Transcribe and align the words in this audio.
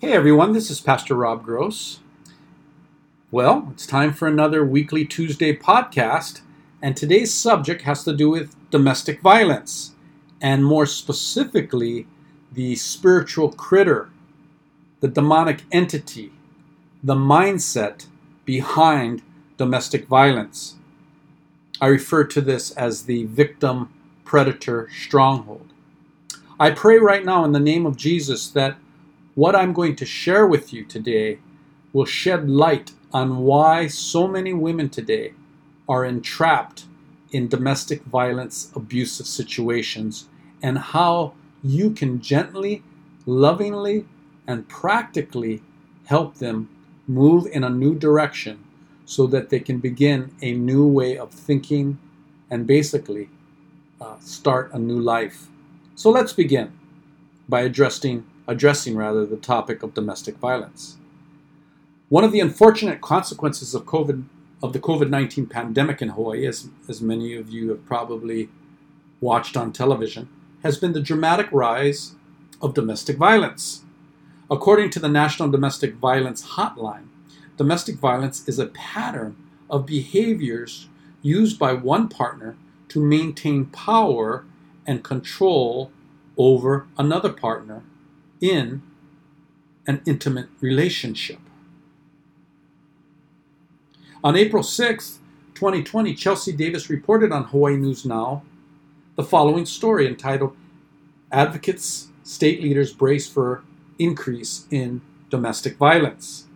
Hey 0.00 0.12
everyone, 0.12 0.52
this 0.52 0.70
is 0.70 0.80
Pastor 0.80 1.16
Rob 1.16 1.42
Gross. 1.42 1.98
Well, 3.32 3.66
it's 3.72 3.84
time 3.84 4.12
for 4.12 4.28
another 4.28 4.64
weekly 4.64 5.04
Tuesday 5.04 5.56
podcast, 5.56 6.40
and 6.80 6.96
today's 6.96 7.34
subject 7.34 7.82
has 7.82 8.04
to 8.04 8.14
do 8.14 8.30
with 8.30 8.54
domestic 8.70 9.20
violence, 9.20 9.96
and 10.40 10.64
more 10.64 10.86
specifically, 10.86 12.06
the 12.52 12.76
spiritual 12.76 13.50
critter, 13.50 14.08
the 15.00 15.08
demonic 15.08 15.64
entity, 15.72 16.30
the 17.02 17.16
mindset 17.16 18.06
behind 18.44 19.22
domestic 19.56 20.06
violence. 20.06 20.76
I 21.80 21.88
refer 21.88 22.22
to 22.22 22.40
this 22.40 22.70
as 22.70 23.06
the 23.06 23.24
victim 23.24 23.92
predator 24.24 24.88
stronghold. 24.96 25.72
I 26.60 26.70
pray 26.70 26.98
right 26.98 27.24
now 27.24 27.44
in 27.44 27.50
the 27.50 27.58
name 27.58 27.84
of 27.84 27.96
Jesus 27.96 28.48
that 28.50 28.76
what 29.38 29.54
I'm 29.54 29.72
going 29.72 29.94
to 29.94 30.04
share 30.04 30.48
with 30.48 30.72
you 30.72 30.84
today 30.84 31.38
will 31.92 32.04
shed 32.04 32.50
light 32.50 32.90
on 33.12 33.36
why 33.36 33.86
so 33.86 34.26
many 34.26 34.52
women 34.52 34.88
today 34.88 35.32
are 35.88 36.04
entrapped 36.04 36.86
in 37.30 37.46
domestic 37.46 38.02
violence 38.02 38.72
abusive 38.74 39.28
situations 39.28 40.26
and 40.60 40.76
how 40.76 41.34
you 41.62 41.90
can 41.90 42.20
gently, 42.20 42.82
lovingly, 43.26 44.06
and 44.48 44.68
practically 44.68 45.62
help 46.06 46.38
them 46.38 46.68
move 47.06 47.46
in 47.46 47.62
a 47.62 47.70
new 47.70 47.94
direction 47.94 48.58
so 49.04 49.24
that 49.28 49.50
they 49.50 49.60
can 49.60 49.78
begin 49.78 50.32
a 50.42 50.52
new 50.52 50.84
way 50.84 51.16
of 51.16 51.30
thinking 51.30 51.96
and 52.50 52.66
basically 52.66 53.28
uh, 54.00 54.16
start 54.18 54.68
a 54.72 54.80
new 54.80 54.98
life. 54.98 55.46
So 55.94 56.10
let's 56.10 56.32
begin 56.32 56.72
by 57.48 57.60
addressing 57.60 58.26
addressing 58.48 58.96
rather 58.96 59.24
the 59.24 59.36
topic 59.36 59.82
of 59.82 59.94
domestic 59.94 60.36
violence. 60.38 60.96
One 62.08 62.24
of 62.24 62.32
the 62.32 62.40
unfortunate 62.40 63.00
consequences 63.02 63.74
of 63.74 63.84
COVID 63.84 64.24
of 64.60 64.72
the 64.72 64.80
COVID-19 64.80 65.48
pandemic 65.48 66.02
in 66.02 66.08
Hawaii, 66.08 66.44
as, 66.44 66.68
as 66.88 67.00
many 67.00 67.36
of 67.36 67.48
you 67.48 67.68
have 67.68 67.86
probably 67.86 68.48
watched 69.20 69.56
on 69.56 69.72
television, 69.72 70.28
has 70.64 70.78
been 70.78 70.94
the 70.94 71.00
dramatic 71.00 71.46
rise 71.52 72.16
of 72.60 72.74
domestic 72.74 73.16
violence. 73.16 73.84
According 74.50 74.90
to 74.90 74.98
the 74.98 75.08
National 75.08 75.48
Domestic 75.48 75.94
Violence 75.94 76.44
Hotline, 76.44 77.06
domestic 77.56 77.96
violence 77.96 78.48
is 78.48 78.58
a 78.58 78.66
pattern 78.66 79.36
of 79.70 79.86
behaviors 79.86 80.88
used 81.22 81.58
by 81.58 81.72
one 81.72 82.08
partner 82.08 82.56
to 82.88 83.00
maintain 83.00 83.66
power 83.66 84.44
and 84.86 85.04
control 85.04 85.92
over 86.36 86.86
another 86.96 87.32
partner 87.32 87.82
in 88.40 88.82
an 89.86 90.02
intimate 90.06 90.48
relationship. 90.60 91.38
On 94.22 94.36
April 94.36 94.62
6, 94.62 95.18
2020, 95.54 96.14
Chelsea 96.14 96.52
Davis 96.52 96.90
reported 96.90 97.32
on 97.32 97.44
Hawaii 97.44 97.76
News 97.76 98.04
Now 98.04 98.42
the 99.16 99.24
following 99.24 99.66
story 99.66 100.06
entitled 100.06 100.56
Advocates, 101.32 102.08
State 102.22 102.62
Leaders 102.62 102.92
Brace 102.92 103.28
for 103.28 103.64
Increase 103.98 104.66
in 104.70 105.00
Domestic 105.28 105.76
Violence. 105.76 106.46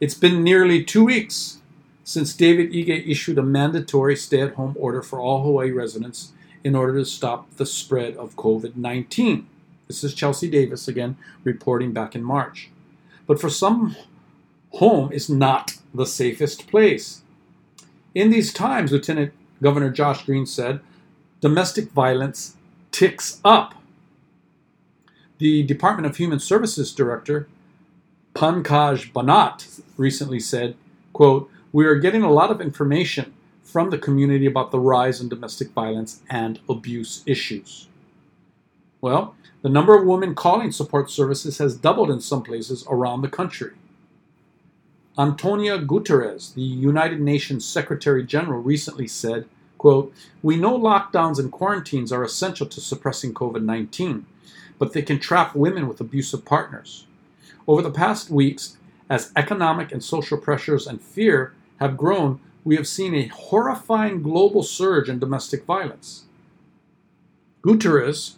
It's 0.00 0.14
been 0.14 0.42
nearly 0.42 0.82
two 0.82 1.04
weeks 1.04 1.58
since 2.04 2.34
David 2.34 2.72
Ige 2.72 3.06
issued 3.06 3.38
a 3.38 3.42
mandatory 3.42 4.16
stay 4.16 4.40
at 4.40 4.54
home 4.54 4.74
order 4.78 5.02
for 5.02 5.20
all 5.20 5.42
Hawaii 5.42 5.70
residents 5.70 6.32
in 6.64 6.74
order 6.74 6.94
to 6.94 7.04
stop 7.04 7.54
the 7.56 7.66
spread 7.66 8.16
of 8.16 8.36
COVID 8.36 8.76
19. 8.76 9.46
This 9.92 10.04
is 10.04 10.14
Chelsea 10.14 10.48
Davis 10.48 10.88
again 10.88 11.18
reporting 11.44 11.92
back 11.92 12.14
in 12.14 12.24
March. 12.24 12.70
But 13.26 13.38
for 13.38 13.50
some, 13.50 13.94
home 14.70 15.12
is 15.12 15.28
not 15.28 15.76
the 15.92 16.06
safest 16.06 16.66
place. 16.66 17.20
In 18.14 18.30
these 18.30 18.54
times, 18.54 18.90
Lieutenant 18.90 19.34
Governor 19.60 19.90
Josh 19.90 20.24
Green 20.24 20.46
said, 20.46 20.80
domestic 21.42 21.90
violence 21.90 22.56
ticks 22.90 23.38
up. 23.44 23.74
The 25.36 25.62
Department 25.62 26.06
of 26.06 26.16
Human 26.16 26.40
Services 26.40 26.94
Director, 26.94 27.46
Pankaj 28.34 29.12
Bhanot, 29.12 29.82
recently 29.98 30.40
said, 30.40 30.74
quote, 31.12 31.50
We 31.70 31.84
are 31.84 31.96
getting 31.96 32.22
a 32.22 32.32
lot 32.32 32.50
of 32.50 32.62
information 32.62 33.34
from 33.62 33.90
the 33.90 33.98
community 33.98 34.46
about 34.46 34.70
the 34.70 34.80
rise 34.80 35.20
in 35.20 35.28
domestic 35.28 35.72
violence 35.72 36.22
and 36.30 36.60
abuse 36.66 37.22
issues. 37.26 37.88
Well, 39.02 39.34
the 39.62 39.68
number 39.68 39.98
of 39.98 40.06
women 40.06 40.36
calling 40.36 40.70
support 40.70 41.10
services 41.10 41.58
has 41.58 41.76
doubled 41.76 42.10
in 42.10 42.20
some 42.20 42.42
places 42.42 42.86
around 42.88 43.20
the 43.20 43.28
country. 43.28 43.72
Antonio 45.18 45.76
Guterres, 45.78 46.54
the 46.54 46.62
United 46.62 47.20
Nations 47.20 47.66
Secretary 47.66 48.24
General, 48.24 48.62
recently 48.62 49.08
said, 49.08 49.46
quote, 49.76 50.14
We 50.40 50.56
know 50.56 50.78
lockdowns 50.78 51.40
and 51.40 51.50
quarantines 51.50 52.12
are 52.12 52.22
essential 52.22 52.66
to 52.66 52.80
suppressing 52.80 53.34
COVID 53.34 53.64
19, 53.64 54.24
but 54.78 54.92
they 54.92 55.02
can 55.02 55.18
trap 55.18 55.56
women 55.56 55.88
with 55.88 56.00
abusive 56.00 56.44
partners. 56.44 57.04
Over 57.66 57.82
the 57.82 57.90
past 57.90 58.30
weeks, 58.30 58.78
as 59.10 59.32
economic 59.34 59.90
and 59.90 60.02
social 60.02 60.38
pressures 60.38 60.86
and 60.86 61.02
fear 61.02 61.54
have 61.80 61.96
grown, 61.96 62.38
we 62.64 62.76
have 62.76 62.86
seen 62.86 63.14
a 63.14 63.26
horrifying 63.26 64.22
global 64.22 64.62
surge 64.62 65.08
in 65.08 65.18
domestic 65.18 65.64
violence. 65.64 66.24
Guterres 67.62 68.36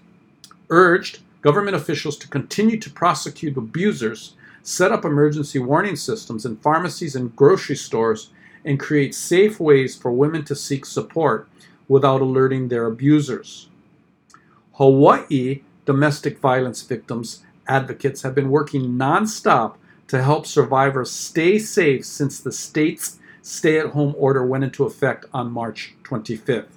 urged 0.75 1.21
government 1.41 1.77
officials 1.77 2.17
to 2.19 2.29
continue 2.29 2.79
to 2.79 2.91
prosecute 2.91 3.57
abusers, 3.57 4.35
set 4.63 4.91
up 4.91 5.05
emergency 5.05 5.59
warning 5.59 5.95
systems 5.95 6.45
in 6.45 6.57
pharmacies 6.57 7.15
and 7.15 7.37
grocery 7.37 7.77
stores, 7.77 8.31
and 8.65 8.81
create 8.81 9.15
safe 9.15 9.61
ways 9.61 9.95
for 9.95 10.11
women 10.11 10.45
to 10.45 10.57
seek 10.57 10.85
support 10.85 11.49
without 11.87 12.21
alerting 12.21 12.69
their 12.69 12.87
abusers. 12.87 13.69
Hawaii 14.73 15.63
domestic 15.85 16.39
violence 16.39 16.83
victims 16.83 17.45
advocates 17.69 18.23
have 18.23 18.35
been 18.35 18.51
working 18.51 18.99
nonstop 18.99 19.77
to 20.09 20.23
help 20.23 20.47
survivors 20.47 21.11
stay 21.11 21.59
safe 21.59 22.05
since 22.05 22.41
the 22.41 22.53
state's 22.53 23.19
stay 23.43 23.79
at 23.79 23.91
home 23.91 24.15
order 24.17 24.45
went 24.45 24.65
into 24.65 24.85
effect 24.85 25.27
on 25.33 25.53
March 25.53 25.95
25th. 26.05 26.73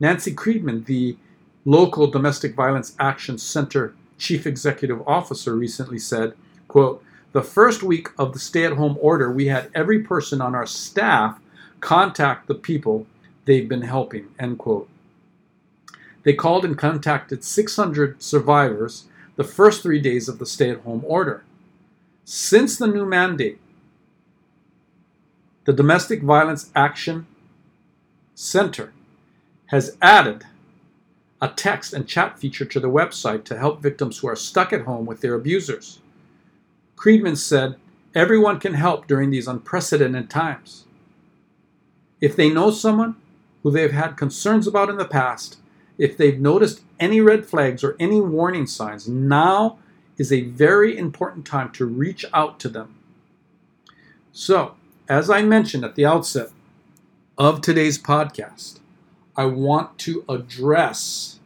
Nanci 0.00 0.34
Kreidman, 0.34 0.86
the 0.86 1.16
local 1.64 2.06
domestic 2.06 2.54
violence 2.54 2.94
action 2.98 3.38
center 3.38 3.94
chief 4.18 4.46
executive 4.46 5.06
officer 5.08 5.56
recently 5.56 5.98
said 5.98 6.34
quote 6.68 7.02
the 7.32 7.42
first 7.42 7.82
week 7.82 8.08
of 8.16 8.32
the 8.32 8.38
stay-at-home 8.38 8.96
order 9.00 9.30
we 9.30 9.46
had 9.46 9.70
every 9.74 10.00
person 10.00 10.40
on 10.40 10.54
our 10.54 10.66
staff 10.66 11.40
contact 11.80 12.46
the 12.46 12.54
people 12.54 13.06
they've 13.44 13.68
been 13.68 13.82
helping 13.82 14.28
end 14.38 14.58
quote. 14.58 14.88
They 16.22 16.32
called 16.32 16.64
and 16.64 16.78
contacted 16.78 17.44
600 17.44 18.22
survivors 18.22 19.04
the 19.36 19.44
first 19.44 19.82
three 19.82 20.00
days 20.00 20.28
of 20.28 20.38
the 20.38 20.46
stay-at-home 20.46 21.02
order. 21.04 21.44
Since 22.24 22.78
the 22.78 22.86
new 22.86 23.04
mandate 23.04 23.60
the 25.64 25.72
domestic 25.72 26.22
violence 26.22 26.70
action 26.74 27.26
center 28.34 28.92
has 29.66 29.96
added 30.00 30.44
a 31.44 31.48
text 31.48 31.92
and 31.92 32.08
chat 32.08 32.38
feature 32.38 32.64
to 32.64 32.80
the 32.80 32.88
website 32.88 33.44
to 33.44 33.58
help 33.58 33.82
victims 33.82 34.16
who 34.16 34.26
are 34.26 34.34
stuck 34.34 34.72
at 34.72 34.86
home 34.86 35.04
with 35.04 35.20
their 35.20 35.34
abusers. 35.34 36.00
Kreidman 36.96 37.36
said, 37.36 37.76
Everyone 38.14 38.58
can 38.58 38.72
help 38.72 39.06
during 39.06 39.28
these 39.28 39.46
unprecedented 39.46 40.30
times. 40.30 40.86
If 42.18 42.34
they 42.34 42.48
know 42.48 42.70
someone 42.70 43.16
who 43.62 43.70
they've 43.70 43.92
had 43.92 44.16
concerns 44.16 44.66
about 44.66 44.88
in 44.88 44.96
the 44.96 45.04
past, 45.04 45.58
if 45.98 46.16
they've 46.16 46.40
noticed 46.40 46.80
any 46.98 47.20
red 47.20 47.44
flags 47.44 47.84
or 47.84 47.94
any 48.00 48.22
warning 48.22 48.66
signs, 48.66 49.06
now 49.06 49.78
is 50.16 50.32
a 50.32 50.44
very 50.44 50.96
important 50.96 51.44
time 51.44 51.70
to 51.72 51.84
reach 51.84 52.24
out 52.32 52.58
to 52.60 52.70
them. 52.70 52.94
So, 54.32 54.76
as 55.10 55.28
I 55.28 55.42
mentioned 55.42 55.84
at 55.84 55.94
the 55.94 56.06
outset 56.06 56.48
of 57.36 57.60
today's 57.60 57.98
podcast, 57.98 58.78
I 59.36 59.46
want 59.46 59.98
to 60.00 60.24
address 60.28 61.40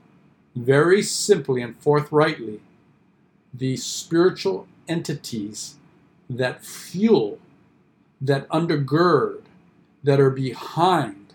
very 0.54 1.02
simply 1.02 1.62
and 1.62 1.78
forthrightly 1.78 2.60
the 3.54 3.76
spiritual 3.76 4.66
entities 4.86 5.76
that 6.28 6.64
fuel, 6.64 7.38
that 8.20 8.48
undergird, 8.48 9.42
that 10.02 10.20
are 10.20 10.30
behind 10.30 11.34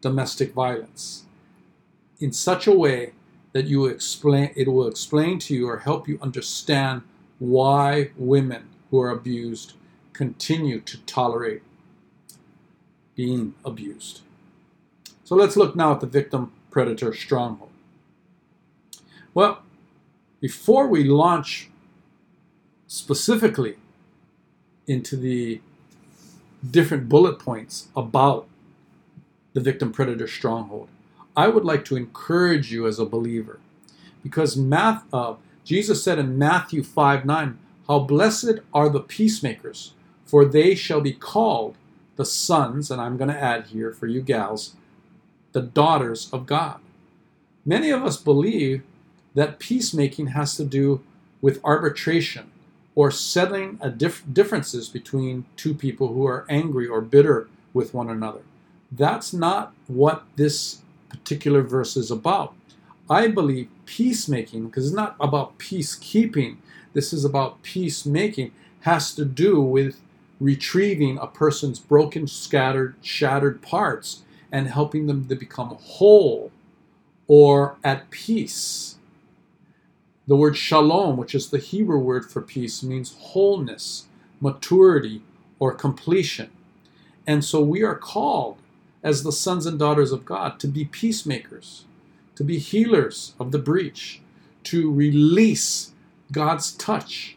domestic 0.00 0.52
violence 0.52 1.24
in 2.20 2.32
such 2.32 2.66
a 2.66 2.72
way 2.72 3.12
that 3.52 3.66
you 3.66 3.86
explain 3.86 4.50
it 4.54 4.68
will 4.68 4.86
explain 4.86 5.38
to 5.38 5.54
you 5.54 5.68
or 5.68 5.78
help 5.78 6.06
you 6.06 6.18
understand 6.20 7.02
why 7.38 8.10
women 8.16 8.68
who 8.90 9.00
are 9.00 9.10
abused 9.10 9.74
continue 10.12 10.80
to 10.80 10.98
tolerate 11.04 11.62
being 13.14 13.54
abused. 13.64 14.20
So 15.26 15.34
let's 15.34 15.56
look 15.56 15.74
now 15.74 15.90
at 15.90 15.98
the 15.98 16.06
victim 16.06 16.52
predator 16.70 17.12
stronghold. 17.12 17.72
Well, 19.34 19.58
before 20.40 20.86
we 20.86 21.02
launch 21.02 21.68
specifically 22.86 23.74
into 24.86 25.16
the 25.16 25.60
different 26.70 27.08
bullet 27.08 27.40
points 27.40 27.88
about 27.96 28.46
the 29.52 29.60
victim 29.60 29.90
predator 29.90 30.28
stronghold, 30.28 30.88
I 31.36 31.48
would 31.48 31.64
like 31.64 31.84
to 31.86 31.96
encourage 31.96 32.70
you 32.70 32.86
as 32.86 33.00
a 33.00 33.04
believer 33.04 33.58
because 34.22 34.56
math, 34.56 35.12
uh, 35.12 35.34
Jesus 35.64 36.04
said 36.04 36.20
in 36.20 36.38
Matthew 36.38 36.84
5 36.84 37.24
9, 37.24 37.58
How 37.88 37.98
blessed 37.98 38.60
are 38.72 38.88
the 38.88 39.00
peacemakers, 39.00 39.92
for 40.24 40.44
they 40.44 40.76
shall 40.76 41.00
be 41.00 41.12
called 41.12 41.74
the 42.14 42.24
sons, 42.24 42.92
and 42.92 43.00
I'm 43.00 43.16
going 43.16 43.30
to 43.30 43.42
add 43.42 43.66
here 43.66 43.90
for 43.90 44.06
you 44.06 44.22
gals, 44.22 44.76
the 45.56 45.62
daughters 45.62 46.28
of 46.34 46.44
God. 46.44 46.80
Many 47.64 47.88
of 47.88 48.04
us 48.04 48.18
believe 48.18 48.82
that 49.34 49.58
peacemaking 49.58 50.26
has 50.38 50.54
to 50.58 50.66
do 50.66 51.00
with 51.40 51.64
arbitration 51.64 52.50
or 52.94 53.10
settling 53.10 53.80
dif- 53.96 54.22
differences 54.30 54.90
between 54.90 55.46
two 55.56 55.72
people 55.72 56.08
who 56.08 56.26
are 56.26 56.44
angry 56.50 56.86
or 56.86 57.00
bitter 57.00 57.48
with 57.72 57.94
one 57.94 58.10
another. 58.10 58.42
That's 58.92 59.32
not 59.32 59.72
what 59.86 60.24
this 60.36 60.82
particular 61.08 61.62
verse 61.62 61.96
is 61.96 62.10
about. 62.10 62.52
I 63.08 63.28
believe 63.28 63.70
peacemaking, 63.86 64.66
because 64.66 64.88
it's 64.88 64.94
not 64.94 65.16
about 65.18 65.56
peacekeeping, 65.58 66.56
this 66.92 67.14
is 67.14 67.24
about 67.24 67.62
peacemaking, 67.62 68.52
has 68.80 69.14
to 69.14 69.24
do 69.24 69.62
with 69.62 70.02
retrieving 70.38 71.16
a 71.16 71.26
person's 71.26 71.78
broken, 71.78 72.26
scattered, 72.26 72.94
shattered 73.00 73.62
parts 73.62 74.20
and 74.52 74.68
helping 74.68 75.06
them 75.06 75.26
to 75.28 75.34
become 75.34 75.76
whole 75.80 76.50
or 77.26 77.76
at 77.82 78.10
peace. 78.10 78.96
The 80.26 80.36
word 80.36 80.56
shalom, 80.56 81.16
which 81.16 81.34
is 81.34 81.50
the 81.50 81.58
Hebrew 81.58 81.98
word 81.98 82.30
for 82.30 82.42
peace, 82.42 82.82
means 82.82 83.14
wholeness, 83.18 84.06
maturity, 84.40 85.22
or 85.58 85.72
completion. 85.74 86.50
And 87.26 87.44
so 87.44 87.62
we 87.62 87.82
are 87.82 87.94
called 87.94 88.58
as 89.02 89.22
the 89.22 89.32
sons 89.32 89.66
and 89.66 89.78
daughters 89.78 90.12
of 90.12 90.24
God 90.24 90.58
to 90.60 90.68
be 90.68 90.84
peacemakers, 90.84 91.84
to 92.34 92.44
be 92.44 92.58
healers 92.58 93.34
of 93.38 93.52
the 93.52 93.58
breach, 93.58 94.20
to 94.64 94.92
release 94.92 95.92
God's 96.32 96.72
touch 96.72 97.36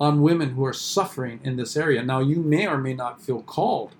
on 0.00 0.22
women 0.22 0.50
who 0.50 0.64
are 0.64 0.72
suffering 0.72 1.40
in 1.44 1.56
this 1.56 1.76
area. 1.76 2.02
Now, 2.02 2.20
you 2.20 2.36
may 2.36 2.66
or 2.66 2.78
may 2.78 2.94
not 2.94 3.20
feel 3.20 3.42
called 3.42 3.92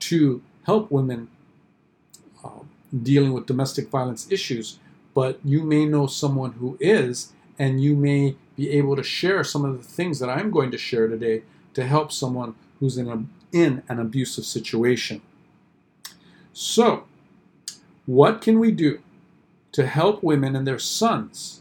to 0.00 0.42
help 0.64 0.90
women 0.90 1.28
uh, 2.46 2.64
dealing 3.02 3.32
with 3.32 3.46
domestic 3.46 3.88
violence 3.88 4.30
issues, 4.30 4.78
but 5.14 5.38
you 5.44 5.62
may 5.62 5.86
know 5.86 6.06
someone 6.06 6.52
who 6.52 6.76
is, 6.80 7.32
and 7.58 7.82
you 7.82 7.96
may 7.96 8.36
be 8.56 8.70
able 8.70 8.96
to 8.96 9.02
share 9.02 9.44
some 9.44 9.64
of 9.64 9.76
the 9.76 9.84
things 9.84 10.18
that 10.18 10.30
I'm 10.30 10.50
going 10.50 10.70
to 10.70 10.78
share 10.78 11.08
today 11.08 11.42
to 11.74 11.86
help 11.86 12.12
someone 12.12 12.54
who's 12.80 12.96
in, 12.96 13.08
a, 13.08 13.24
in 13.52 13.82
an 13.88 13.98
abusive 13.98 14.44
situation. 14.44 15.20
So, 16.52 17.04
what 18.06 18.40
can 18.40 18.58
we 18.58 18.70
do 18.70 19.00
to 19.72 19.86
help 19.86 20.22
women 20.22 20.56
and 20.56 20.66
their 20.66 20.78
sons? 20.78 21.60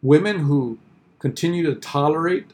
Women 0.00 0.40
who 0.40 0.78
continue 1.18 1.62
to 1.66 1.76
tolerate 1.76 2.46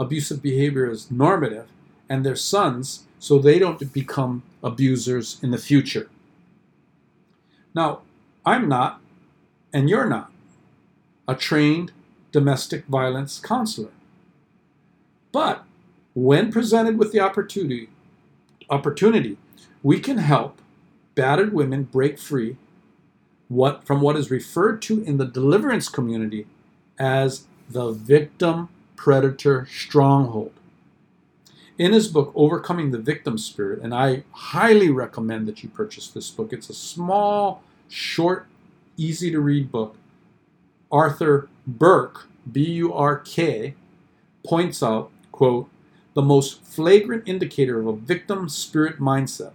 abusive 0.00 0.40
behavior 0.40 0.90
as 0.90 1.10
normative, 1.10 1.66
and 2.08 2.24
their 2.24 2.36
sons 2.36 3.04
so 3.18 3.38
they 3.38 3.58
don't 3.58 3.92
become 3.92 4.42
abusers 4.62 5.38
in 5.42 5.50
the 5.50 5.58
future. 5.58 6.08
Now, 7.78 8.00
I'm 8.44 8.68
not, 8.68 9.00
and 9.72 9.88
you're 9.88 10.08
not, 10.08 10.32
a 11.28 11.36
trained 11.36 11.92
domestic 12.32 12.86
violence 12.86 13.38
counselor. 13.38 13.92
But 15.30 15.62
when 16.12 16.50
presented 16.50 16.98
with 16.98 17.12
the 17.12 17.20
opportunity, 17.20 17.88
opportunity, 18.68 19.36
we 19.84 20.00
can 20.00 20.18
help 20.18 20.60
battered 21.14 21.52
women 21.52 21.84
break 21.84 22.18
free 22.18 22.56
what, 23.46 23.84
from 23.86 24.00
what 24.00 24.16
is 24.16 24.28
referred 24.28 24.82
to 24.82 25.00
in 25.04 25.18
the 25.18 25.24
deliverance 25.24 25.88
community 25.88 26.48
as 26.98 27.44
the 27.70 27.92
victim 27.92 28.70
predator 28.96 29.68
stronghold. 29.70 30.50
In 31.78 31.92
his 31.92 32.08
book, 32.08 32.32
Overcoming 32.34 32.90
the 32.90 32.98
Victim 32.98 33.38
Spirit, 33.38 33.78
and 33.80 33.94
I 33.94 34.24
highly 34.32 34.90
recommend 34.90 35.46
that 35.46 35.62
you 35.62 35.68
purchase 35.68 36.08
this 36.08 36.28
book, 36.28 36.52
it's 36.52 36.68
a 36.68 36.74
small, 36.74 37.62
short, 37.88 38.46
easy 38.96 39.30
to 39.30 39.40
read 39.40 39.72
book. 39.72 39.96
Arthur 40.90 41.48
Burk, 41.66 42.28
B 42.50 42.64
U 42.72 42.92
R 42.92 43.18
K, 43.18 43.74
points 44.44 44.82
out, 44.82 45.10
quote, 45.32 45.68
the 46.14 46.22
most 46.22 46.64
flagrant 46.64 47.28
indicator 47.28 47.78
of 47.78 47.86
a 47.86 47.92
victim 47.92 48.48
spirit 48.48 48.98
mindset, 48.98 49.52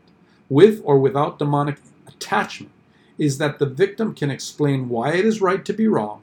with 0.50 0.82
or 0.84 0.98
without 0.98 1.40
demonic 1.40 1.78
attachment, 2.08 2.72
is 3.18 3.38
that 3.38 3.60
the 3.60 3.66
victim 3.66 4.14
can 4.14 4.30
explain 4.30 4.90
why 4.90 5.14
it 5.14 5.26
is 5.26 5.42
right 5.42 5.66
to 5.66 5.74
be 5.74 5.88
wrong, 5.88 6.22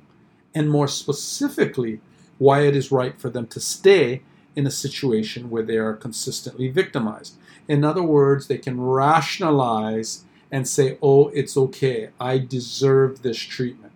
and 0.55 0.71
more 0.71 0.89
specifically, 0.89 2.01
why 2.39 2.62
it 2.62 2.75
is 2.75 2.93
right 2.93 3.21
for 3.21 3.29
them 3.29 3.47
to 3.49 3.61
stay 3.61 4.23
in 4.57 4.67
a 4.67 4.71
situation 4.71 5.51
where 5.51 5.62
they 5.62 5.77
are 5.77 5.95
consistently 5.95 6.69
victimized. 6.69 7.35
In 7.69 7.85
other 7.85 8.03
words, 8.03 8.47
they 8.47 8.59
can 8.59 8.81
rationalize 8.81 10.25
and 10.50 10.67
say, 10.67 10.99
oh, 11.02 11.29
it's 11.29 11.56
okay, 11.56 12.11
I 12.19 12.38
deserve 12.38 13.23
this 13.23 13.38
treatment. 13.38 13.93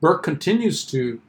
Burk 0.00 0.22
continues 0.22 0.84
to 0.86 1.20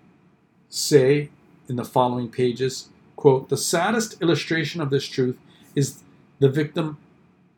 say 0.69 1.29
in 1.69 1.75
the 1.75 1.85
following 1.85 2.29
pages, 2.29 2.89
quote, 3.15 3.49
the 3.49 3.57
saddest 3.57 4.21
illustration 4.21 4.81
of 4.81 4.89
this 4.89 5.05
truth 5.05 5.37
is 5.75 6.03
the 6.39 6.49
victim 6.49 6.97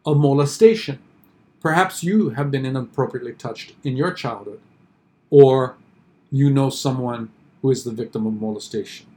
of 0.05 0.17
molestation. 0.17 0.99
Perhaps 1.61 2.03
you 2.03 2.29
have 2.31 2.51
been 2.51 2.65
inappropriately 2.65 3.33
touched 3.33 3.73
in 3.83 3.97
your 3.97 4.11
childhood, 4.11 4.59
or 5.29 5.75
you 6.31 6.49
know 6.49 6.69
someone 6.69 7.31
who 7.61 7.71
is 7.71 7.83
the 7.83 7.91
victim 7.91 8.27
of 8.27 8.39
molestation. 8.39 9.07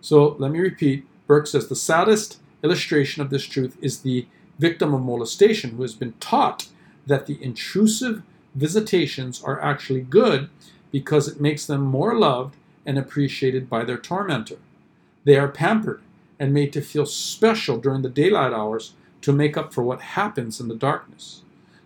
So 0.00 0.36
let 0.38 0.50
me 0.50 0.58
repeat 0.58 1.06
Burk 1.26 1.46
says 1.46 1.68
the 1.68 1.76
saddest 1.76 2.40
illustration 2.62 3.22
of 3.22 3.30
this 3.30 3.44
truth 3.44 3.76
is 3.80 4.00
the 4.00 4.26
victim 4.60 4.92
of 4.92 5.02
molestation 5.02 5.70
who 5.70 5.82
has 5.82 5.94
been 5.94 6.12
taught 6.20 6.68
that 7.06 7.26
the 7.26 7.42
intrusive 7.42 8.22
visitations 8.54 9.42
are 9.42 9.60
actually 9.60 10.02
good 10.02 10.50
because 10.92 11.26
it 11.26 11.40
makes 11.40 11.64
them 11.66 11.80
more 11.80 12.16
loved 12.18 12.54
and 12.84 12.98
appreciated 12.98 13.70
by 13.70 13.84
their 13.84 13.96
tormentor. 13.96 14.58
They 15.24 15.36
are 15.36 15.48
pampered 15.48 16.02
and 16.38 16.52
made 16.52 16.72
to 16.74 16.82
feel 16.82 17.06
special 17.06 17.78
during 17.78 18.02
the 18.02 18.08
daylight 18.08 18.52
hours 18.52 18.92
to 19.22 19.32
make 19.32 19.56
up 19.56 19.72
for 19.72 19.82
what 19.82 20.00
happens 20.00 20.60
in 20.60 20.68
the 20.68 20.74
darkness. 20.74 21.42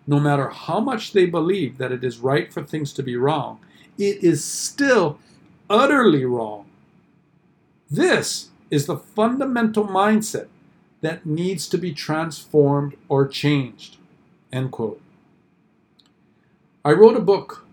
No 0.07 0.19
matter 0.21 0.49
how 0.51 0.81
much 0.81 1.13
they 1.13 1.27
believe 1.27 1.79
that 1.79 1.93
it 1.93 2.05
is 2.05 2.19
right 2.19 2.53
for 2.53 2.63
things 2.63 2.93
to 2.95 3.03
be 3.03 3.17
wrong, 3.17 3.61
it 3.99 4.23
is 4.23 4.45
still 4.45 5.19
utterly 5.71 6.25
wrong. 6.25 6.67
This 7.91 8.51
is 8.71 8.87
the 8.87 8.97
fundamental 8.97 9.87
mindset 9.87 10.49
that 11.05 11.27
needs 11.27 11.69
to 11.69 11.79
be 11.79 11.93
transformed 11.93 12.97
or 13.09 13.27
changed. 13.27 13.97
End 14.53 14.71
quote. 14.71 15.01
I 16.85 16.93
wrote 16.93 17.17
a 17.17 17.21
book 17.21 17.67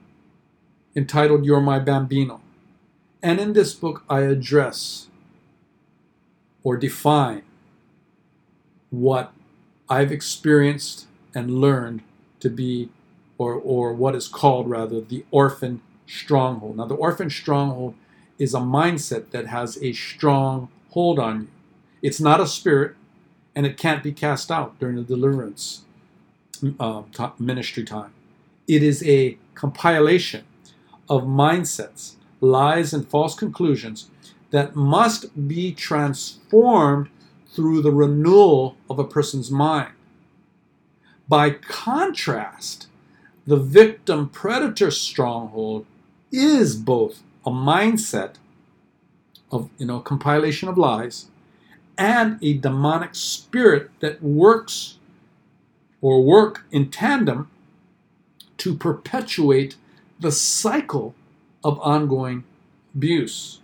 entitled 0.96 1.46
You're 1.46 1.62
My 1.62 1.80
Bambino. 1.80 2.42
And 3.22 3.40
in 3.40 3.54
this 3.54 3.74
book, 3.74 4.04
I 4.10 4.22
address 4.22 5.08
or 6.64 6.78
define 6.78 7.44
what 8.90 9.32
I've 9.90 10.12
experienced 10.12 11.08
and 11.36 11.60
learned 11.60 12.02
to 12.40 12.50
be, 12.50 12.90
or, 13.38 13.54
or 13.54 13.94
what 13.94 14.16
is 14.16 14.28
called 14.28 14.70
rather, 14.70 15.02
the 15.02 15.26
orphan 15.32 15.82
stronghold. 16.08 16.78
Now, 16.78 16.86
the 16.86 16.96
orphan 16.96 17.30
stronghold 17.30 17.96
is 18.38 18.54
a 18.54 18.60
mindset 18.60 19.32
that 19.32 19.48
has 19.48 19.78
a 19.82 19.94
strong 19.94 20.70
hold 20.90 21.20
on 21.20 21.42
you. 21.42 21.48
It's 22.02 22.20
not 22.20 22.42
a 22.42 22.48
spirit, 22.48 22.96
and 23.56 23.66
it 23.66 23.78
can't 23.78 24.04
be 24.04 24.12
cast 24.12 24.52
out 24.52 24.80
during 24.80 24.96
the 24.96 25.04
deliverance 25.04 25.84
uh, 26.80 27.04
ministry 27.40 27.84
time. 27.84 28.14
It 28.68 28.84
is 28.84 29.04
a 29.08 29.38
compilation 29.56 30.46
of 31.10 31.24
mindsets, 31.24 32.16
lies, 32.40 32.94
and 32.94 33.08
false 33.08 33.36
conclusions 33.36 34.10
that 34.52 34.76
must 34.76 35.48
be 35.48 35.74
transformed 35.74 37.10
through 37.54 37.82
the 37.82 37.92
renewal 37.92 38.78
of 38.90 39.00
a 39.00 39.04
person's 39.04 39.52
mind. 39.52 39.92
By 41.28 41.52
contrast, 41.52 42.88
the 43.46 43.58
victim 43.58 44.30
predator 44.30 44.92
stronghold 44.92 45.86
is 46.32 46.76
both 46.76 47.24
a 47.46 47.50
mindset 47.50 48.36
of, 49.52 49.70
you 49.78 49.86
know, 49.86 50.00
compilation 50.00 50.70
of 50.70 50.78
lies 50.78 51.28
and 51.98 52.40
a 52.42 52.58
demonic 52.58 53.16
spirit 53.16 53.90
that 54.00 54.22
works 54.22 54.98
or 56.02 56.24
work 56.24 56.66
in 56.72 56.90
tandem 56.90 57.50
to 58.58 58.76
perpetuate 58.76 59.76
the 60.20 60.32
cycle 60.32 61.16
of 61.64 61.80
ongoing 61.82 62.44
abuse. 62.96 63.60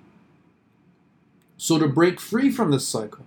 So, 1.58 1.80
to 1.80 1.88
break 1.88 2.20
free 2.20 2.52
from 2.52 2.72
this 2.72 2.88
cycle, 2.88 3.26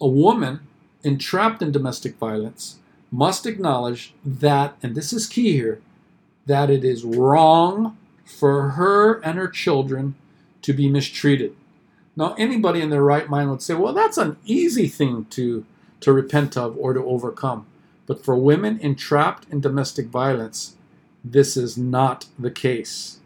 a 0.00 0.06
woman 0.06 0.60
entrapped 1.02 1.62
in 1.62 1.72
domestic 1.72 2.16
violence 2.16 2.78
must 3.10 3.46
acknowledge 3.46 4.14
that, 4.24 4.76
and 4.82 4.94
this 4.94 5.12
is 5.12 5.26
key 5.26 5.52
here, 5.52 5.80
that 6.46 6.70
it 6.70 6.84
is 6.84 7.04
wrong 7.04 7.96
for 8.24 8.70
her 8.70 9.20
and 9.20 9.38
her 9.38 9.48
children 9.48 10.14
to 10.62 10.72
be 10.72 10.88
mistreated. 10.88 11.54
Now, 12.18 12.34
anybody 12.36 12.80
in 12.80 12.90
their 12.90 13.04
right 13.04 13.30
mind 13.30 13.48
would 13.48 13.62
say, 13.62 13.74
well, 13.74 13.92
that's 13.92 14.18
an 14.18 14.38
easy 14.44 14.88
thing 14.88 15.26
to, 15.26 15.64
to 16.00 16.12
repent 16.12 16.56
of 16.56 16.76
or 16.76 16.92
to 16.92 17.04
overcome. 17.04 17.66
But 18.06 18.24
for 18.24 18.34
women 18.34 18.80
entrapped 18.80 19.48
in 19.52 19.60
domestic 19.60 20.06
violence, 20.06 20.74
this 21.22 21.56
is 21.56 21.78
not 21.78 22.26
the 22.36 22.50
case. 22.50 23.20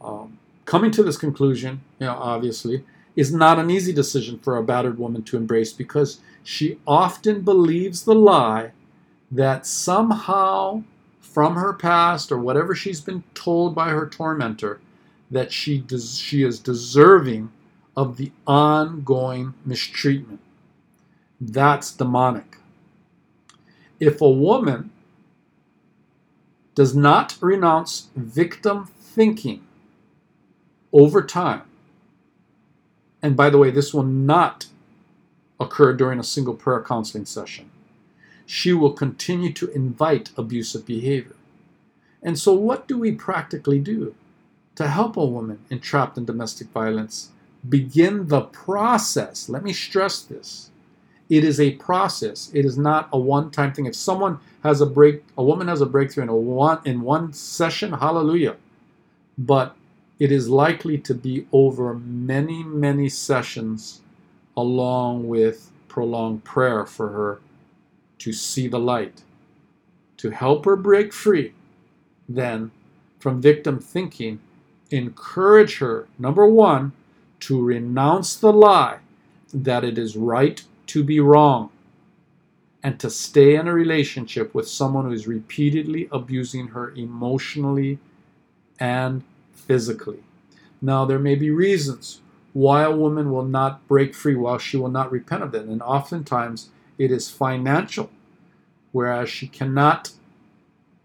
Um, 0.00 0.38
coming 0.66 0.92
to 0.92 1.02
this 1.02 1.16
conclusion, 1.16 1.80
you 1.98 2.06
know, 2.06 2.14
obviously, 2.16 2.84
is 3.16 3.34
not 3.34 3.58
an 3.58 3.70
easy 3.70 3.92
decision 3.92 4.38
for 4.38 4.56
a 4.56 4.62
battered 4.62 4.96
woman 4.96 5.24
to 5.24 5.36
embrace 5.36 5.72
because 5.72 6.20
she 6.44 6.78
often 6.86 7.40
believes 7.40 8.04
the 8.04 8.14
lie 8.14 8.70
that 9.32 9.66
somehow 9.66 10.84
from 11.20 11.56
her 11.56 11.72
past 11.72 12.30
or 12.30 12.38
whatever 12.38 12.72
she's 12.72 13.00
been 13.00 13.24
told 13.34 13.74
by 13.74 13.88
her 13.88 14.08
tormentor 14.08 14.78
that 15.32 15.52
she 15.52 15.80
des- 15.80 16.00
she 16.00 16.44
is 16.44 16.60
deserving 16.60 17.52
of 17.96 18.18
the 18.18 18.32
ongoing 18.46 19.54
mistreatment. 19.66 20.40
That's 21.40 21.92
demonic. 21.92 22.58
If 24.00 24.20
a 24.20 24.30
woman 24.30 24.90
does 26.74 26.94
not 26.94 27.36
renounce 27.40 28.08
victim 28.16 28.86
thinking 28.86 29.64
over 30.92 31.22
time, 31.22 31.62
and 33.22 33.36
by 33.36 33.50
the 33.50 33.58
way, 33.58 33.70
this 33.70 33.94
will 33.94 34.04
not 34.04 34.66
occur 35.60 35.94
during 35.94 36.20
a 36.20 36.24
single 36.24 36.54
prayer 36.54 36.82
counseling 36.82 37.26
session. 37.26 37.70
She 38.46 38.72
will 38.72 38.92
continue 38.92 39.52
to 39.54 39.70
invite 39.72 40.30
abusive 40.36 40.86
behavior. 40.86 41.36
And 42.22 42.38
so, 42.38 42.52
what 42.54 42.88
do 42.88 42.98
we 42.98 43.12
practically 43.12 43.80
do 43.80 44.14
to 44.76 44.88
help 44.88 45.16
a 45.16 45.24
woman 45.24 45.58
entrapped 45.70 46.16
in 46.18 46.24
domestic 46.24 46.68
violence 46.68 47.30
begin 47.68 48.28
the 48.28 48.42
process? 48.42 49.48
Let 49.48 49.62
me 49.62 49.72
stress 49.72 50.22
this. 50.22 50.70
It 51.28 51.44
is 51.44 51.60
a 51.60 51.72
process. 51.72 52.50
It 52.52 52.64
is 52.64 52.76
not 52.76 53.08
a 53.12 53.18
one-time 53.18 53.72
thing. 53.72 53.86
If 53.86 53.94
someone 53.94 54.38
has 54.62 54.80
a 54.80 54.86
break, 54.86 55.24
a 55.38 55.42
woman 55.42 55.68
has 55.68 55.80
a 55.80 55.86
breakthrough 55.86 56.24
in 56.24 56.28
a 56.28 56.36
one 56.36 56.80
in 56.84 57.00
one 57.02 57.32
session, 57.32 57.92
hallelujah. 57.92 58.56
But 59.38 59.76
it 60.18 60.30
is 60.30 60.48
likely 60.48 60.98
to 60.98 61.14
be 61.14 61.46
over 61.52 61.94
many, 61.94 62.62
many 62.62 63.08
sessions 63.08 64.02
along 64.56 65.26
with 65.26 65.70
prolonged 65.88 66.44
prayer 66.44 66.84
for 66.84 67.08
her 67.08 67.40
to 68.18 68.32
see 68.32 68.68
the 68.68 68.78
light, 68.78 69.22
to 70.18 70.30
help 70.30 70.64
her 70.64 70.76
break 70.76 71.12
free, 71.12 71.54
then 72.28 72.70
from 73.18 73.40
victim 73.40 73.78
thinking, 73.78 74.38
encourage 74.92 75.78
her, 75.78 76.08
number 76.18 76.46
one, 76.46 76.92
to 77.40 77.60
renounce 77.60 78.36
the 78.36 78.52
lie 78.52 78.98
that 79.52 79.84
it 79.84 79.98
is 79.98 80.16
right 80.16 80.62
to 80.86 81.02
be 81.02 81.20
wrong 81.20 81.70
and 82.82 82.98
to 82.98 83.10
stay 83.10 83.54
in 83.54 83.68
a 83.68 83.72
relationship 83.72 84.54
with 84.54 84.68
someone 84.68 85.04
who 85.04 85.12
is 85.12 85.26
repeatedly 85.26 86.08
abusing 86.10 86.68
her 86.68 86.90
emotionally 86.90 87.98
and 88.78 89.22
physically. 89.52 90.22
Now, 90.80 91.04
there 91.04 91.18
may 91.18 91.36
be 91.36 91.50
reasons 91.50 92.20
why 92.52 92.82
a 92.82 92.94
woman 92.94 93.30
will 93.30 93.44
not 93.44 93.86
break 93.86 94.14
free, 94.14 94.34
while 94.34 94.58
she 94.58 94.76
will 94.76 94.88
not 94.88 95.12
repent 95.12 95.42
of 95.42 95.54
it. 95.54 95.64
And 95.66 95.80
oftentimes 95.80 96.70
it 96.98 97.10
is 97.10 97.30
financial, 97.30 98.10
whereas 98.90 99.30
she 99.30 99.46
cannot, 99.46 100.10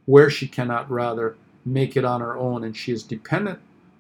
where 0.06 0.30
she 0.30 0.48
cannot 0.48 0.90
rather, 0.90 1.36
make 1.64 1.96
it 1.96 2.06
on 2.06 2.22
her 2.22 2.36
own, 2.36 2.64
and 2.64 2.76
she 2.76 2.92
is 2.92 3.04
dependent 3.04 3.60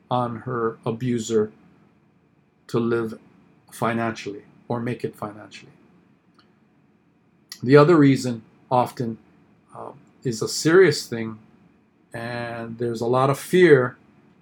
on 0.10 0.38
her 0.38 0.78
abuser 0.86 1.52
to 2.68 2.80
live 2.80 3.20
financially 3.72 4.44
or 4.68 4.80
make 4.80 5.04
it 5.04 5.16
financially. 5.16 5.72
The 7.64 7.78
other 7.78 7.96
reason 7.96 8.44
often 8.70 9.18
uh, 9.76 9.92
is 10.24 10.42
a 10.42 10.48
serious 10.48 11.08
thing, 11.08 11.40
and 12.14 12.78
there's 12.78 13.02
a 13.02 13.08
lot 13.08 13.30
of 13.30 13.40
fear 13.40 13.98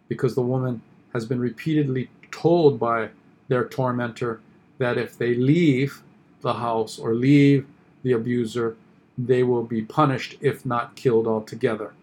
because 0.07 0.35
the 0.35 0.41
woman 0.41 0.81
has 1.13 1.25
been 1.25 1.39
repeatedly 1.39 2.09
told 2.31 2.79
by 2.79 3.09
their 3.47 3.65
tormentor 3.67 4.41
that 4.77 4.97
if 4.97 5.17
they 5.17 5.35
leave 5.35 6.01
the 6.41 6.53
house 6.53 6.99
or 6.99 7.13
leave 7.13 7.65
the 8.03 8.11
abuser, 8.11 8.75
they 9.17 9.43
will 9.43 9.63
be 9.63 9.81
punished, 9.81 10.35
if 10.41 10.65
not 10.65 10.95
killed 10.95 11.27
altogether. 11.27 11.93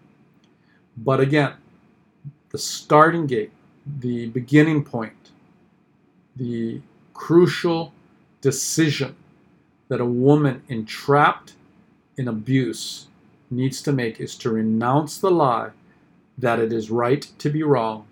But 0.97 1.21
again, 1.21 1.55
the 2.53 2.59
starting 2.59 3.27
gate, 3.27 3.51
the 4.01 4.27
beginning 4.27 4.85
point, 4.85 5.31
the 6.37 6.81
crucial 7.15 7.93
decision 8.41 9.17
that 9.89 10.01
a 10.01 10.07
woman 10.07 10.63
entrapped 10.69 11.55
in 12.17 12.29
abuse 12.29 13.07
needs 13.51 13.83
to 13.83 13.93
make 13.93 14.21
is 14.21 14.37
to 14.37 14.51
renounce 14.51 15.19
the 15.19 15.31
lie 15.31 15.71
that 16.39 16.59
it 16.59 16.73
is 16.73 16.91
right 16.91 17.31
to 17.39 17.51
be 17.51 17.63
wrong 17.63 18.07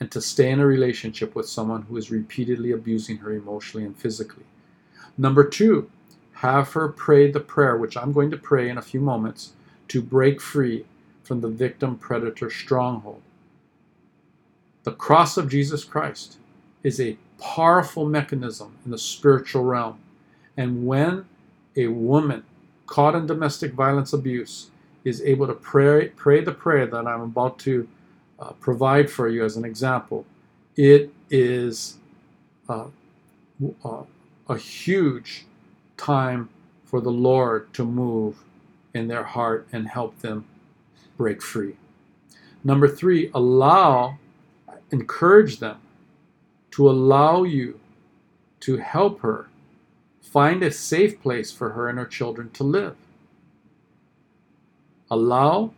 and 0.00 0.10
to 0.10 0.20
stay 0.20 0.50
in 0.50 0.60
a 0.60 0.66
relationship 0.66 1.34
with 1.34 1.48
someone 1.48 1.82
who 1.82 1.96
is 1.96 2.10
repeatedly 2.10 2.72
abusing 2.72 3.18
her 3.18 3.32
emotionally 3.32 3.86
and 3.86 3.96
physically. 3.96 4.44
Number 5.16 5.44
two, 5.44 5.90
have 6.34 6.72
her 6.72 6.88
pray 6.88 7.30
the 7.30 7.40
prayer, 7.40 7.76
which 7.76 7.96
I'm 7.96 8.12
going 8.12 8.30
to 8.30 8.36
pray 8.36 8.68
in 8.68 8.76
a 8.76 8.82
few 8.82 9.00
moments, 9.00 9.52
to 9.88 10.02
break 10.02 10.40
free 10.40 10.84
from 11.22 11.40
the 11.40 11.48
victim 11.48 11.96
predator 11.96 12.50
stronghold. 12.50 13.22
The 14.84 14.92
cross 14.92 15.36
of 15.36 15.48
Jesus 15.48 15.84
Christ 15.84 16.36
is 16.82 17.00
a 17.00 17.16
powerful 17.40 18.06
mechanism 18.06 18.76
in 18.84 18.90
the 18.90 18.98
spiritual 18.98 19.64
realm. 19.64 19.98
And 20.56 20.86
when 20.86 21.26
a 21.76 21.88
woman 21.88 22.44
caught 22.86 23.14
in 23.14 23.26
domestic 23.26 23.72
violence 23.72 24.12
abuse 24.12 24.70
is 25.04 25.20
able 25.22 25.46
to 25.46 25.54
pray, 25.54 26.08
pray 26.08 26.42
the 26.42 26.52
prayer 26.52 26.86
that 26.86 27.06
I'm 27.06 27.22
about 27.22 27.58
to 27.60 27.88
uh, 28.38 28.52
provide 28.60 29.10
for 29.10 29.28
you 29.28 29.44
as 29.44 29.56
an 29.56 29.64
example, 29.64 30.26
it 30.76 31.10
is 31.30 31.98
uh, 32.68 32.86
uh, 33.84 34.02
a 34.48 34.56
huge 34.56 35.46
time 35.96 36.48
for 36.84 37.00
the 37.00 37.10
Lord 37.10 37.72
to 37.74 37.84
move 37.84 38.42
in 38.92 39.08
their 39.08 39.24
heart 39.24 39.66
and 39.72 39.88
help 39.88 40.18
them 40.20 40.44
break 41.16 41.42
free. 41.42 41.76
Number 42.62 42.88
three, 42.88 43.30
allow, 43.34 44.18
encourage 44.94 45.58
them 45.58 45.78
to 46.72 46.88
allow 46.88 47.42
you 47.42 47.80
to 48.60 48.78
help 48.78 49.20
her 49.20 49.48
find 50.20 50.62
a 50.62 50.70
safe 50.70 51.20
place 51.22 51.52
for 51.52 51.70
her 51.70 51.88
and 51.88 51.98
her 51.98 52.06
children 52.06 52.50
to 52.50 52.64
live. 52.64 52.96
Allow 55.10 55.72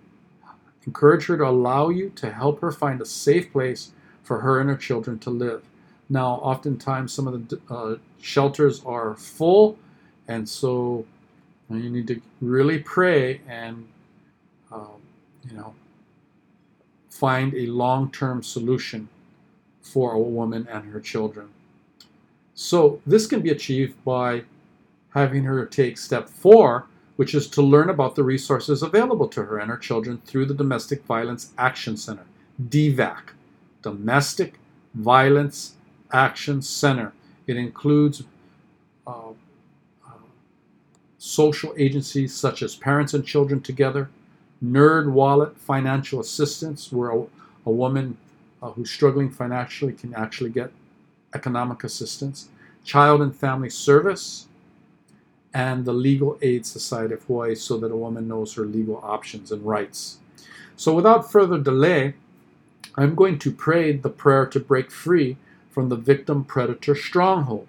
Encourage 0.86 1.26
her 1.26 1.36
to 1.36 1.46
allow 1.46 1.88
you 1.88 2.10
to 2.10 2.30
help 2.30 2.60
her 2.60 2.70
find 2.70 3.00
a 3.00 3.04
safe 3.04 3.52
place 3.52 3.90
for 4.22 4.40
her 4.40 4.60
and 4.60 4.70
her 4.70 4.76
children 4.76 5.18
to 5.18 5.30
live. 5.30 5.64
Now, 6.08 6.34
oftentimes, 6.34 7.12
some 7.12 7.26
of 7.26 7.48
the 7.48 7.60
uh, 7.68 7.96
shelters 8.20 8.84
are 8.84 9.16
full, 9.16 9.78
and 10.28 10.48
so 10.48 11.04
you 11.68 11.90
need 11.90 12.06
to 12.06 12.20
really 12.40 12.78
pray 12.78 13.40
and, 13.48 13.88
um, 14.70 15.02
you 15.50 15.56
know, 15.56 15.74
find 17.16 17.54
a 17.54 17.66
long 17.66 18.10
term 18.10 18.42
solution 18.42 19.08
for 19.80 20.12
a 20.12 20.18
woman 20.18 20.66
and 20.70 20.92
her 20.92 21.00
children. 21.00 21.48
So, 22.54 23.00
this 23.06 23.26
can 23.26 23.42
be 23.42 23.50
achieved 23.50 24.02
by 24.04 24.44
having 25.10 25.44
her 25.44 25.64
take 25.64 25.98
step 25.98 26.28
four, 26.28 26.86
which 27.16 27.34
is 27.34 27.48
to 27.48 27.62
learn 27.62 27.90
about 27.90 28.14
the 28.14 28.22
resources 28.22 28.82
available 28.82 29.28
to 29.28 29.44
her 29.44 29.58
and 29.58 29.70
her 29.70 29.76
children 29.76 30.20
through 30.26 30.46
the 30.46 30.54
Domestic 30.54 31.04
Violence 31.04 31.52
Action 31.58 31.96
Center, 31.96 32.26
DVAC, 32.68 33.30
Domestic 33.82 34.58
Violence 34.94 35.74
Action 36.12 36.60
Center. 36.60 37.12
It 37.46 37.56
includes 37.56 38.24
uh, 39.06 39.30
uh, 40.06 40.10
social 41.18 41.74
agencies 41.78 42.34
such 42.34 42.62
as 42.62 42.74
Parents 42.74 43.14
and 43.14 43.24
Children 43.24 43.60
Together, 43.60 44.08
NerdWallet 44.64 45.56
Financial 45.56 46.20
Assistance, 46.20 46.92
where 46.92 47.10
a, 47.10 47.24
a 47.66 47.70
woman 47.70 48.16
uh, 48.62 48.70
who's 48.70 48.90
struggling 48.90 49.30
financially 49.30 49.92
can 49.92 50.14
actually 50.14 50.50
get 50.50 50.70
economic 51.34 51.84
assistance, 51.84 52.48
Child 52.84 53.20
and 53.22 53.34
Family 53.34 53.70
Service, 53.70 54.46
and 55.52 55.84
the 55.84 55.92
Legal 55.92 56.38
Aid 56.42 56.66
Society 56.66 57.14
of 57.14 57.22
Hawaii 57.24 57.54
so 57.54 57.78
that 57.78 57.90
a 57.90 57.96
woman 57.96 58.28
knows 58.28 58.54
her 58.54 58.64
legal 58.64 59.00
options 59.02 59.50
and 59.52 59.62
rights. 59.64 60.18
So, 60.76 60.94
without 60.94 61.30
further 61.30 61.58
delay, 61.58 62.14
I'm 62.96 63.14
going 63.14 63.38
to 63.40 63.50
pray 63.50 63.92
the 63.92 64.10
prayer 64.10 64.46
to 64.46 64.60
break 64.60 64.90
free 64.90 65.36
from 65.70 65.88
the 65.88 65.96
victim 65.96 66.44
predator 66.44 66.94
stronghold. 66.94 67.68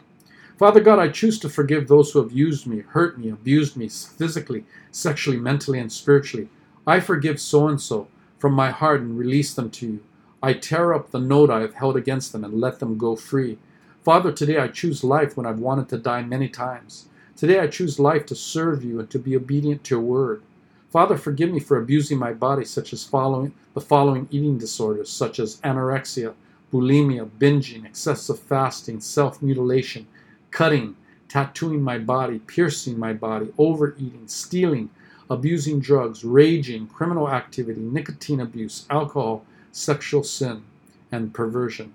Father 0.58 0.80
God, 0.80 1.00
I 1.00 1.10
choose 1.10 1.38
to 1.40 1.50
forgive 1.50 1.88
those 1.88 2.12
who 2.12 2.22
have 2.22 2.32
used 2.32 2.66
me, 2.66 2.80
hurt 2.80 3.20
me, 3.20 3.30
abused 3.30 3.78
me 3.78 3.90
physically, 3.90 4.66
sexually, 4.92 5.38
mentally, 5.38 5.80
and 5.80 5.92
spiritually. 5.92 6.50
I 6.88 7.02
forgive 7.02 7.42
so 7.42 7.68
and 7.68 7.82
so 7.82 8.08
from 8.40 8.54
my 8.54 8.72
heart 8.72 9.02
and 9.02 9.20
release 9.20 9.54
them 9.54 9.70
to 9.72 9.86
you. 9.86 10.04
I 10.42 10.54
tear 10.54 10.94
up 10.94 11.12
the 11.12 11.20
note 11.20 11.50
I 11.50 11.60
have 11.60 11.74
held 11.74 11.98
against 11.98 12.32
them 12.32 12.46
and 12.46 12.62
let 12.62 12.80
them 12.80 12.98
go 12.98 13.18
free. 13.18 13.58
Father, 14.06 14.32
today 14.32 14.58
I 14.58 14.70
choose 14.70 15.04
life 15.04 15.36
when 15.36 15.46
I've 15.46 15.60
wanted 15.60 15.90
to 15.90 15.98
die 15.98 16.22
many 16.22 16.48
times. 16.48 17.08
Today 17.36 17.60
I 17.60 17.68
choose 17.68 18.00
life 18.00 18.26
to 18.28 18.36
serve 18.36 18.86
you 18.86 19.02
and 19.02 19.10
to 19.10 19.20
be 19.20 19.36
obedient 19.36 19.84
to 19.84 19.96
your 19.96 20.02
word. 20.02 20.42
Father, 20.90 21.18
forgive 21.18 21.52
me 21.52 21.60
for 21.60 21.78
abusing 21.78 22.18
my 22.18 22.32
body, 22.32 22.64
such 22.64 22.94
as 22.94 23.04
following 23.04 23.54
the 23.74 23.82
following 23.82 24.30
eating 24.32 24.58
disorders, 24.58 25.10
such 25.10 25.40
as 25.40 25.60
anorexia, 25.62 26.34
bulimia, 26.72 27.30
binging, 27.38 27.86
excessive 27.86 28.40
fasting, 28.40 29.02
self 29.02 29.42
mutilation, 29.42 30.08
cutting, 30.52 30.96
tattooing 31.28 31.82
my 31.82 31.98
body, 31.98 32.40
piercing 32.40 32.98
my 32.98 33.12
body, 33.12 33.52
overeating, 33.58 34.28
stealing, 34.28 34.90
abusing 35.30 35.80
drugs, 35.80 36.24
raging, 36.24 36.88
criminal 36.88 37.30
activity, 37.30 37.82
nicotine 37.82 38.40
abuse, 38.40 38.86
alcohol, 38.90 39.46
sexual 39.72 40.24
sin, 40.24 40.64
and 41.12 41.34
perversion. 41.34 41.94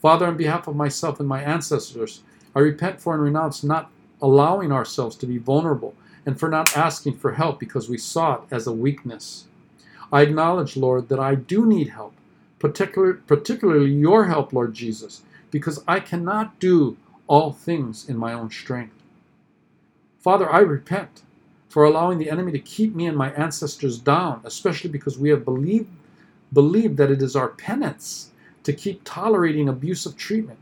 Father, 0.00 0.26
on 0.26 0.36
behalf 0.36 0.66
of 0.66 0.76
myself 0.76 1.20
and 1.20 1.28
my 1.28 1.42
ancestors, 1.42 2.22
I 2.54 2.60
repent 2.60 3.00
for 3.00 3.14
and 3.14 3.22
renounce 3.22 3.62
not 3.62 3.90
allowing 4.20 4.72
ourselves 4.72 5.16
to 5.16 5.26
be 5.26 5.38
vulnerable 5.38 5.94
and 6.26 6.38
for 6.38 6.48
not 6.48 6.76
asking 6.76 7.18
for 7.18 7.32
help 7.32 7.58
because 7.58 7.88
we 7.88 7.98
saw 7.98 8.34
it 8.34 8.40
as 8.50 8.66
a 8.66 8.72
weakness. 8.72 9.46
I 10.12 10.22
acknowledge, 10.22 10.76
Lord, 10.76 11.08
that 11.08 11.18
I 11.18 11.34
do 11.34 11.66
need 11.66 11.88
help, 11.88 12.14
particular, 12.58 13.14
particularly 13.14 13.90
your 13.90 14.26
help, 14.26 14.52
Lord 14.52 14.74
Jesus, 14.74 15.22
because 15.50 15.82
I 15.88 16.00
cannot 16.00 16.58
do 16.60 16.96
all 17.26 17.52
things 17.52 18.08
in 18.08 18.16
my 18.16 18.32
own 18.32 18.50
strength. 18.50 18.94
Father, 20.20 20.52
I 20.52 20.60
repent 20.60 21.22
for 21.72 21.84
allowing 21.84 22.18
the 22.18 22.28
enemy 22.28 22.52
to 22.52 22.58
keep 22.58 22.94
me 22.94 23.06
and 23.06 23.16
my 23.16 23.32
ancestors 23.32 23.98
down, 23.98 24.42
especially 24.44 24.90
because 24.90 25.18
we 25.18 25.30
have 25.30 25.42
believed, 25.42 25.88
believed 26.52 26.98
that 26.98 27.10
it 27.10 27.22
is 27.22 27.34
our 27.34 27.48
penance 27.48 28.30
to 28.62 28.74
keep 28.74 29.00
tolerating 29.04 29.70
abusive 29.70 30.14
treatment. 30.18 30.58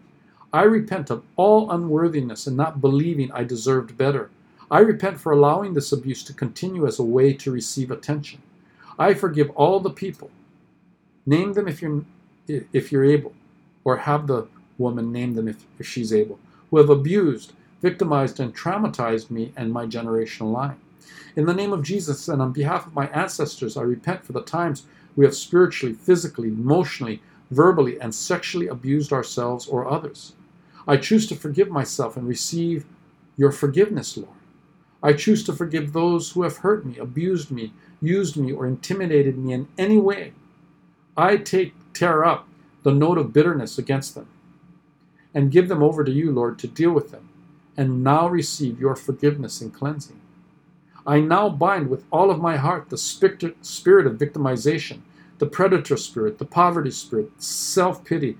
I 0.52 0.62
repent 0.62 1.10
of 1.10 1.24
all 1.34 1.72
unworthiness 1.72 2.46
and 2.46 2.56
not 2.56 2.80
believing 2.80 3.32
I 3.32 3.42
deserved 3.42 3.98
better. 3.98 4.30
I 4.70 4.78
repent 4.78 5.18
for 5.18 5.32
allowing 5.32 5.74
this 5.74 5.90
abuse 5.90 6.22
to 6.22 6.32
continue 6.32 6.86
as 6.86 7.00
a 7.00 7.02
way 7.02 7.32
to 7.32 7.50
receive 7.50 7.90
attention. 7.90 8.40
I 8.96 9.14
forgive 9.14 9.50
all 9.56 9.80
the 9.80 9.90
people. 9.90 10.30
Name 11.26 11.54
them 11.54 11.66
if 11.66 11.82
you're 11.82 12.04
if 12.46 12.92
you're 12.92 13.04
able, 13.04 13.32
or 13.82 13.96
have 13.96 14.28
the 14.28 14.46
woman 14.78 15.10
name 15.10 15.34
them 15.34 15.48
if, 15.48 15.64
if 15.80 15.86
she's 15.88 16.12
able, 16.12 16.38
who 16.70 16.78
have 16.78 16.88
abused, 16.88 17.52
victimized, 17.82 18.38
and 18.38 18.56
traumatized 18.56 19.28
me 19.28 19.52
and 19.56 19.72
my 19.72 19.86
generational 19.86 20.52
line. 20.52 20.76
In 21.36 21.46
the 21.46 21.54
name 21.54 21.72
of 21.72 21.82
Jesus 21.82 22.28
and 22.28 22.42
on 22.42 22.52
behalf 22.52 22.86
of 22.86 22.94
my 22.94 23.08
ancestors, 23.08 23.76
I 23.76 23.82
repent 23.82 24.24
for 24.24 24.32
the 24.32 24.42
times 24.42 24.84
we 25.16 25.24
have 25.24 25.34
spiritually, 25.34 25.94
physically, 25.94 26.48
emotionally, 26.48 27.22
verbally, 27.50 28.00
and 28.00 28.14
sexually 28.14 28.66
abused 28.68 29.12
ourselves 29.12 29.66
or 29.66 29.88
others. 29.88 30.34
I 30.86 30.96
choose 30.96 31.26
to 31.28 31.36
forgive 31.36 31.68
myself 31.68 32.16
and 32.16 32.26
receive 32.26 32.86
your 33.36 33.52
forgiveness, 33.52 34.16
Lord. 34.16 34.30
I 35.02 35.12
choose 35.14 35.44
to 35.44 35.52
forgive 35.52 35.92
those 35.92 36.32
who 36.32 36.42
have 36.42 36.58
hurt 36.58 36.84
me, 36.84 36.98
abused 36.98 37.50
me, 37.50 37.72
used 38.00 38.36
me, 38.36 38.52
or 38.52 38.66
intimidated 38.66 39.38
me 39.38 39.52
in 39.52 39.68
any 39.78 39.98
way. 39.98 40.32
I 41.16 41.36
take 41.36 41.74
tear 41.92 42.24
up 42.24 42.46
the 42.82 42.92
note 42.92 43.18
of 43.18 43.32
bitterness 43.32 43.78
against 43.78 44.14
them 44.14 44.28
and 45.34 45.50
give 45.50 45.68
them 45.68 45.82
over 45.82 46.04
to 46.04 46.10
you, 46.10 46.32
Lord, 46.32 46.58
to 46.58 46.66
deal 46.66 46.92
with 46.92 47.10
them, 47.10 47.28
and 47.76 48.02
now 48.02 48.28
receive 48.28 48.80
your 48.80 48.96
forgiveness 48.96 49.60
and 49.60 49.72
cleansing. 49.72 50.19
I 51.06 51.20
now 51.20 51.48
bind 51.48 51.88
with 51.88 52.04
all 52.10 52.30
of 52.30 52.40
my 52.40 52.56
heart 52.56 52.90
the 52.90 52.98
spirit 52.98 54.06
of 54.06 54.18
victimization, 54.18 55.00
the 55.38 55.46
predator 55.46 55.96
spirit, 55.96 56.38
the 56.38 56.44
poverty 56.44 56.90
spirit, 56.90 57.30
self 57.42 58.04
pity, 58.04 58.36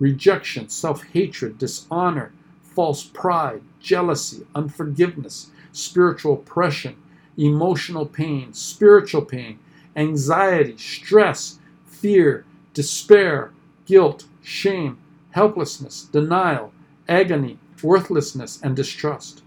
rejection, 0.00 0.68
self 0.68 1.04
hatred, 1.04 1.58
dishonor, 1.58 2.32
false 2.62 3.04
pride, 3.04 3.62
jealousy, 3.80 4.46
unforgiveness, 4.54 5.50
spiritual 5.72 6.34
oppression, 6.34 6.96
emotional 7.36 8.06
pain, 8.06 8.52
spiritual 8.52 9.22
pain, 9.22 9.58
anxiety, 9.96 10.76
stress, 10.76 11.58
fear, 11.86 12.44
despair, 12.74 13.52
guilt, 13.86 14.24
shame, 14.42 14.98
helplessness, 15.30 16.04
denial, 16.04 16.72
agony, 17.08 17.58
worthlessness, 17.82 18.60
and 18.62 18.74
distrust. 18.74 19.42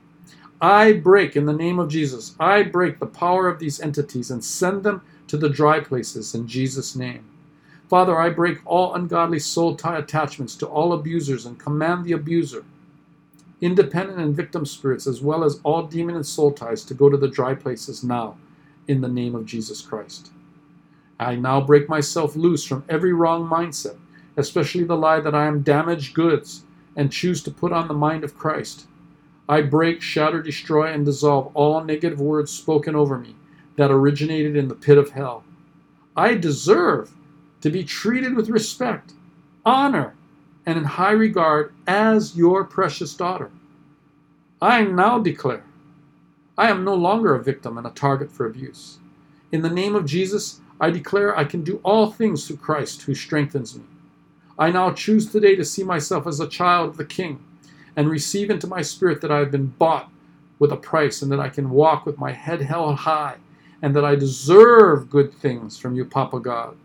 I 0.62 0.94
break, 0.94 1.36
in 1.36 1.46
the 1.46 1.54
name 1.54 1.80
of 1.80 1.90
Jesus, 1.90 2.36
I 2.40 2.64
break 2.64 3.00
the 3.00 3.06
power 3.06 3.48
of 3.48 3.60
these 3.60 3.80
entities 3.82 4.32
and 4.32 4.44
send 4.44 4.84
them 4.84 5.02
to 5.28 5.38
the 5.38 5.50
dry 5.50 5.80
places 5.80 6.34
in 6.34 6.48
Jesus' 6.48 6.96
name. 6.96 7.26
Father, 7.90 8.18
I 8.18 8.30
break 8.30 8.60
all 8.66 8.96
ungodly 8.96 9.40
soul 9.40 9.76
tie 9.76 9.98
attachments 9.98 10.56
to 10.58 10.68
all 10.68 10.94
abusers 10.94 11.46
and 11.46 11.60
command 11.60 12.06
the 12.06 12.14
abuser 12.14 12.64
independent 13.64 14.20
and 14.20 14.36
victim 14.36 14.66
spirits, 14.66 15.08
as 15.08 15.22
well 15.22 15.42
as 15.42 15.62
all 15.64 15.84
demon 15.84 16.16
and 16.16 16.26
soul 16.26 16.52
ties, 16.52 16.84
to 16.84 16.94
go 16.94 17.10
to 17.10 17.16
the 17.16 17.30
dry 17.30 17.56
places 17.56 18.04
now, 18.04 18.36
in 18.90 19.00
the 19.00 19.08
name 19.08 19.36
of 19.36 19.46
Jesus 19.46 19.82
Christ. 19.82 20.32
I 21.18 21.36
now 21.36 21.62
break 21.62 21.88
myself 21.88 22.36
loose 22.36 22.66
from 22.66 22.84
every 22.90 23.14
wrong 23.14 23.48
mindset, 23.48 23.96
especially 24.36 24.84
the 24.84 24.98
lie 24.98 25.22
that 25.22 25.34
I 25.34 25.46
am 25.46 25.62
damaged 25.62 26.14
goods, 26.14 26.64
and 26.98 27.10
choose 27.10 27.42
to 27.44 27.52
put 27.52 27.72
on 27.72 27.88
the 27.88 27.94
mind 27.94 28.26
of 28.26 28.38
Christ. 28.38 28.88
I 29.48 29.62
break, 29.62 30.02
shatter, 30.02 30.42
destroy, 30.42 30.92
and 30.92 31.06
dissolve 31.06 31.52
all 31.54 31.84
negative 31.84 32.22
words 32.22 32.52
spoken 32.52 32.96
over 32.96 33.18
me 33.18 33.36
that 33.76 33.92
originated 33.92 34.56
in 34.56 34.68
the 34.68 34.76
pit 34.76 34.98
of 34.98 35.12
hell. 35.12 35.44
I 36.16 36.36
deserve 36.36 37.12
to 37.62 37.70
be 37.70 37.84
treated 37.84 38.36
with 38.36 38.50
respect, 38.50 39.14
honor, 39.66 40.16
and 40.66 40.78
in 40.78 40.84
high 40.84 41.12
regard 41.12 41.74
as 41.88 42.38
your 42.38 42.64
precious 42.64 43.14
daughter. 43.16 43.52
I 44.62 44.84
now 44.84 45.20
declare 45.20 45.66
I 46.58 46.70
am 46.70 46.84
no 46.84 46.94
longer 46.94 47.36
a 47.36 47.44
victim 47.44 47.78
and 47.78 47.88
a 47.88 47.92
target 47.92 48.32
for 48.32 48.46
abuse. 48.46 49.00
In 49.52 49.62
the 49.62 49.70
name 49.70 49.96
of 49.96 50.06
Jesus, 50.06 50.62
I 50.80 50.90
declare 50.90 51.38
I 51.38 51.44
can 51.44 51.64
do 51.64 51.82
all 51.84 52.12
things 52.12 52.48
through 52.48 52.58
Christ 52.58 53.02
who 53.02 53.16
strengthens 53.16 53.76
me. 53.76 53.84
I 54.58 54.72
now 54.72 54.92
choose 54.92 55.32
today 55.32 55.56
to 55.56 55.66
see 55.66 55.84
myself 55.84 56.28
as 56.28 56.40
a 56.40 56.48
child 56.48 56.90
of 56.90 56.98
the 56.98 57.06
King 57.06 57.44
and 57.96 58.10
receive 58.10 58.50
into 58.50 58.68
my 58.68 58.82
spirit 58.82 59.22
that 59.22 59.32
I 59.32 59.40
have 59.40 59.52
been 59.52 59.68
bought 59.68 60.10
with 60.60 60.72
a 60.72 60.78
price 60.78 61.22
and 61.22 61.32
that 61.32 61.40
I 61.40 61.50
can 61.50 61.70
walk 61.70 62.06
with 62.06 62.18
my 62.20 62.32
head 62.32 62.62
held 62.62 62.96
high 62.96 63.38
and 63.82 63.96
that 63.96 64.06
I 64.06 64.16
deserve 64.16 65.10
good 65.10 65.34
things 65.34 65.78
from 65.78 65.96
you, 65.96 66.06
Papa 66.06 66.40
God. 66.40 66.78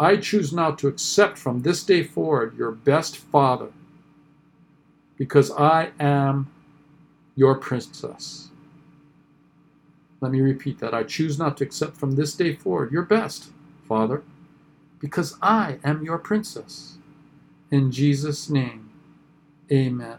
I 0.00 0.16
choose 0.16 0.52
now 0.52 0.72
to 0.72 0.88
accept 0.88 1.38
from 1.38 1.62
this 1.62 1.82
day 1.84 2.04
forward 2.04 2.56
your 2.56 2.72
best 2.72 3.16
father 3.16 3.70
because 5.16 5.50
I 5.52 5.90
am 6.00 6.50
your 7.36 7.56
princess. 7.56 8.50
Let 10.20 10.32
me 10.32 10.40
repeat 10.40 10.78
that. 10.80 10.94
I 10.94 11.04
choose 11.04 11.38
not 11.38 11.56
to 11.58 11.64
accept 11.64 11.96
from 11.96 12.12
this 12.12 12.34
day 12.34 12.54
forward 12.54 12.92
your 12.92 13.02
best, 13.02 13.50
Father, 13.88 14.22
because 15.00 15.36
I 15.42 15.78
am 15.84 16.04
your 16.04 16.18
princess. 16.18 16.98
In 17.70 17.92
Jesus' 17.92 18.50
name, 18.50 18.90
amen. 19.72 20.18